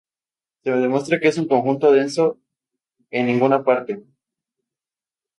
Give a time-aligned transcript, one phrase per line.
[0.63, 2.39] Se demuestra que es un conjunto denso
[3.11, 4.03] en ninguna parte.